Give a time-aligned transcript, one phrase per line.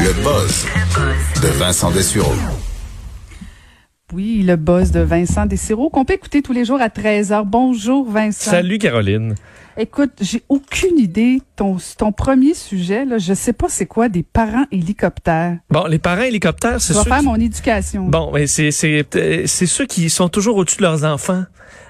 [0.00, 0.66] Le buzz
[1.42, 2.32] de Vincent Dessureau.
[4.12, 7.44] Oui, le buzz de Vincent Dessureau qu'on peut écouter tous les jours à 13h.
[7.44, 8.50] Bonjour Vincent.
[8.50, 9.34] Salut Caroline.
[9.76, 11.40] Écoute, j'ai aucune idée.
[11.56, 15.58] Ton, ton premier sujet, là, je sais pas c'est quoi des parents hélicoptères.
[15.70, 18.04] Bon, les parents hélicoptères, c'est Je vais ceux faire qui- mon éducation.
[18.06, 21.44] Bon, mais c'est c'est euh, c'est ceux qui sont toujours au-dessus de leurs enfants.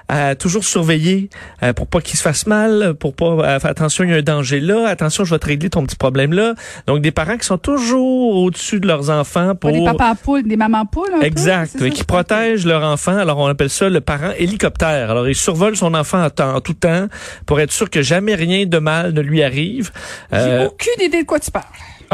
[0.06, 1.30] À toujours surveiller
[1.62, 4.16] euh, pour pas qu'ils se fassent mal, pour pas euh, faire attention il y a
[4.16, 6.52] un danger là, attention je vais te régler ton petit problème là.
[6.86, 10.58] Donc des parents qui sont toujours au-dessus de leurs enfants pour des papas poules, des
[10.58, 11.78] mamans poules, un peu, Exact, ça?
[11.80, 13.16] mais qui protègent leur enfant.
[13.16, 15.10] Alors, on appelle ça le parent hélicoptère.
[15.10, 17.06] Alors, il survole son enfant en, temps- en tout temps
[17.46, 19.90] pour être sûr que jamais rien de mal ne lui arrive.
[20.30, 21.64] J'ai Euh, aucune idée de quoi tu parles.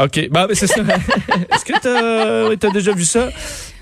[0.01, 0.81] OK, bon, ben, c'est ça.
[1.53, 3.27] Est-ce que t'as as déjà vu ça?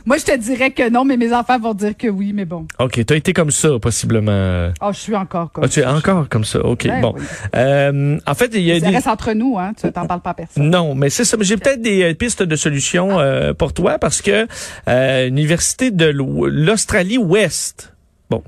[0.06, 2.66] Moi, je te dirais que non, mais mes enfants vont dire que oui, mais bon.
[2.80, 4.72] OK, t'as été comme ça, possiblement.
[4.82, 6.60] Oh, je suis encore comme Ah, tu es encore comme ça.
[6.66, 7.14] OK, Ben bon.
[7.18, 7.24] oui.
[7.56, 8.96] Euh, en fait, il y a Ça des...
[8.96, 9.74] reste entre nous, hein.
[9.80, 10.70] Tu t'en parles pas à personne.
[10.70, 11.38] Non, mais c'est ça.
[11.42, 14.48] J'ai peut-être des euh, pistes de solutions euh, pour toi parce que
[14.88, 17.94] euh, l'université de l'Ou- l'Australie Ouest.
[18.30, 18.44] Bon.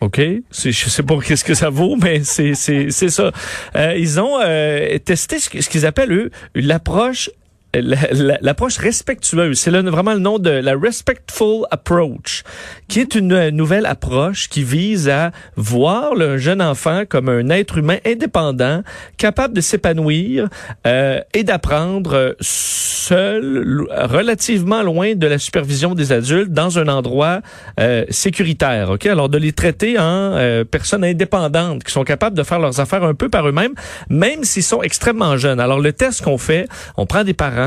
[0.00, 0.20] OK,
[0.52, 3.32] je sais pas qu'est-ce que ça vaut, mais c'est c'est c'est ça.
[3.74, 7.43] Euh, ils ont euh, testé ce, qu'ils appellent eux l'approche la- la-
[7.80, 9.58] l'approche respectueuse.
[9.58, 12.42] C'est vraiment le nom de la Respectful Approach,
[12.88, 17.48] qui est une euh, nouvelle approche qui vise à voir le jeune enfant comme un
[17.50, 18.82] être humain indépendant,
[19.16, 20.48] capable de s'épanouir
[20.86, 27.40] euh, et d'apprendre euh, seul, relativement loin de la supervision des adultes, dans un endroit
[27.80, 28.90] euh, sécuritaire.
[28.90, 32.80] Ok, alors de les traiter en euh, personnes indépendantes qui sont capables de faire leurs
[32.80, 33.74] affaires un peu par eux-mêmes,
[34.08, 35.60] même s'ils sont extrêmement jeunes.
[35.60, 37.63] Alors le test qu'on fait, on prend des parents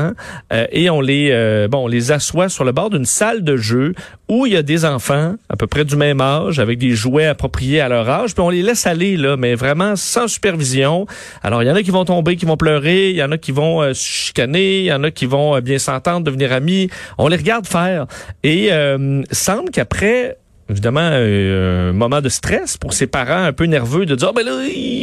[0.52, 3.56] euh, et on les euh, bon, on les assoit sur le bord d'une salle de
[3.56, 3.94] jeu
[4.28, 7.26] où il y a des enfants à peu près du même âge avec des jouets
[7.26, 11.06] appropriés à leur âge, puis on les laisse aller là, mais vraiment sans supervision.
[11.42, 13.38] Alors il y en a qui vont tomber, qui vont pleurer, il y en a
[13.38, 16.90] qui vont euh, chicaner, il y en a qui vont euh, bien s'entendre, devenir amis.
[17.16, 18.06] On les regarde faire
[18.42, 20.36] et euh, semble qu'après
[20.70, 24.32] évidemment euh, un moment de stress pour ses parents un peu nerveux de dire Ah,
[24.34, 24.52] ben là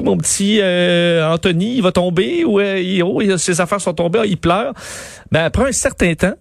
[0.03, 4.25] mon petit euh, Anthony il va tomber ou euh, oh, ses affaires sont tombées ah,
[4.25, 4.73] il pleure.
[5.31, 6.35] Ben après un certain temps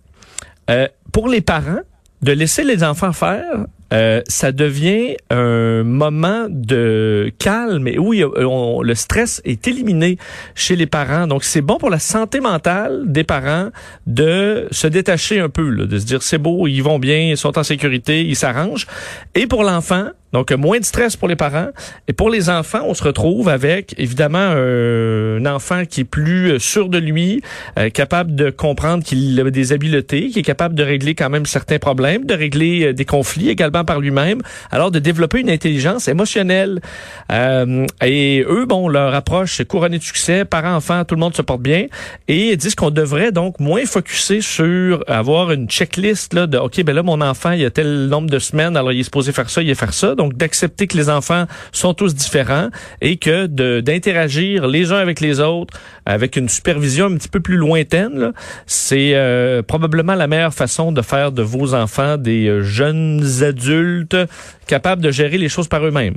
[0.71, 1.81] euh, pour les parents
[2.23, 8.82] de laisser les enfants faire euh, ça devient un moment de calme et où on-
[8.82, 10.19] le stress est éliminé
[10.55, 11.27] chez les parents.
[11.27, 13.69] Donc, c'est bon pour la santé mentale des parents
[14.06, 17.37] de se détacher un peu, là, de se dire c'est beau, ils vont bien, ils
[17.37, 18.87] sont en sécurité, ils s'arrangent.
[19.34, 21.69] Et pour l'enfant, donc moins de stress pour les parents.
[22.09, 26.50] Et pour les enfants, on se retrouve avec évidemment euh, un enfant qui est plus
[26.50, 27.41] euh, sûr de lui,
[27.78, 31.47] euh, capable de comprendre qu'il a des habiletés, qui est capable de régler quand même
[31.47, 34.43] certains problèmes, de régler des conflits également par lui-même.
[34.72, 36.81] Alors de développer une intelligence émotionnelle.
[37.31, 41.62] Et eux, bon, leur approche est couronnée de succès, parents-enfants, tout le monde se porte
[41.62, 41.87] bien.
[42.27, 46.83] Et ils disent qu'on devrait donc moins focuser sur avoir une checklist là, de OK,
[46.83, 49.49] ben là, mon enfant, il a tel nombre de semaines, alors il est supposé faire
[49.49, 50.15] ça, il est faire ça.
[50.29, 52.69] D'accepter que les enfants sont tous différents
[53.01, 53.47] et que
[53.81, 55.75] d'interagir les uns avec les autres
[56.07, 58.33] avec une supervision un petit peu plus lointaine,
[58.67, 64.17] c'est euh, probablement la meilleure façon de faire de vos enfants des euh, jeunes adultes
[64.67, 66.17] capables de gérer les choses par eux-mêmes.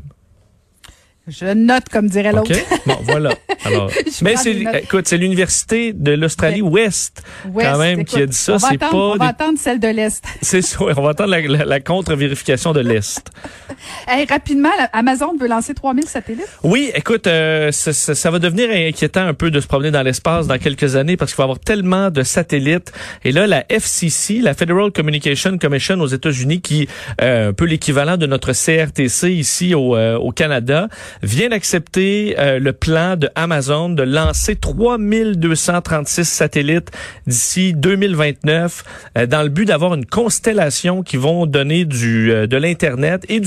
[1.27, 2.51] Je note, comme dirait l'autre.
[2.53, 2.79] OK?
[2.85, 3.31] Bon, voilà.
[3.65, 7.21] Alors, mais c'est, écoute, c'est l'université de l'Australie Ouest,
[7.51, 8.53] Ouest, quand même, écoute, qui a dit ça.
[8.53, 10.23] on va C'est attendre- pas, On va des- attendre celle de l'Est.
[10.41, 10.77] c'est ça.
[10.81, 13.29] On va attendre la, la- la contre-vérification de l'Est.
[14.07, 16.47] Hey, rapidement, Amazon veut lancer 3000 satellites.
[16.63, 20.01] Oui, écoute, euh, ça, ça- ça va devenir inquiétant un peu de se promener dans
[20.01, 22.91] l'espace dans quelques années parce qu'il va y avoir tellement de satellites.
[23.23, 26.87] Et là, la FCC, la Federal Communication Commission aux États-Unis, qui
[27.21, 30.87] euh, un peu l'équivalent de notre CRTC ici au, euh, au Canada,
[31.23, 36.91] vient d'accepter euh, le plan de Amazon de lancer 3236 satellites
[37.25, 38.83] d'ici 2029
[39.17, 43.39] euh, dans le but d'avoir une constellation qui vont donner du euh, de l'internet et
[43.39, 43.45] du